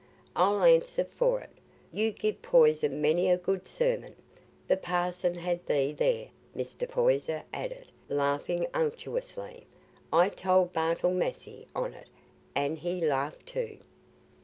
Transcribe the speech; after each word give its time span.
I'll 0.35 0.63
answer 0.63 1.03
for 1.05 1.41
it, 1.41 1.51
you 1.93 2.09
give 2.09 2.41
Poyser 2.41 2.89
many 2.89 3.29
a 3.29 3.37
good 3.37 3.67
sermon.' 3.67 4.15
The 4.67 4.75
parson 4.75 5.35
had 5.35 5.63
thee 5.67 5.91
there," 5.93 6.29
Mr. 6.57 6.89
Poyser 6.89 7.43
added, 7.53 7.85
laughing 8.09 8.65
unctuously. 8.73 9.67
"I 10.11 10.29
told 10.29 10.73
Bartle 10.73 11.11
Massey 11.13 11.67
on 11.75 11.93
it, 11.93 12.07
an' 12.55 12.77
he 12.77 12.99
laughed 12.99 13.45
too." 13.45 13.77